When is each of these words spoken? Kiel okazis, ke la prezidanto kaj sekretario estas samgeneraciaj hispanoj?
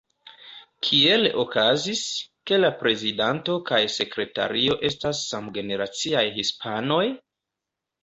Kiel 0.87 1.27
okazis, 1.43 2.01
ke 2.51 2.59
la 2.65 2.73
prezidanto 2.81 3.59
kaj 3.69 3.81
sekretario 3.99 4.81
estas 4.93 5.23
samgeneraciaj 5.31 6.29
hispanoj? 6.43 7.05